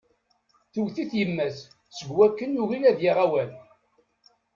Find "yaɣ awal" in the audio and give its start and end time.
3.01-3.51